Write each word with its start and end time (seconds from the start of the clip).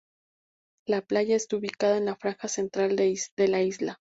La 0.87 1.01
playa 1.03 1.35
está 1.35 1.57
ubicada 1.57 1.95
en 1.95 2.05
la 2.05 2.15
franja 2.15 2.47
central 2.47 2.95
de 2.95 3.47
la 3.47 3.59
isla. 3.61 3.99